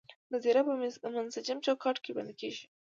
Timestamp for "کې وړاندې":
2.03-2.33